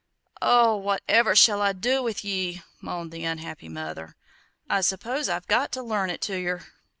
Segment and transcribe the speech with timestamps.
[0.41, 4.15] "Oh, whatever shall I do with ye?" moaned the unhappy mother;
[4.67, 6.63] "I suppose I've got to learn it to yer!"